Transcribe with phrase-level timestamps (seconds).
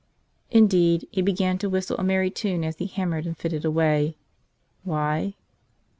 [0.49, 4.15] Indeed, he began to whistle a merry tune as he hammered and fitted away.
[4.83, 5.35] Why?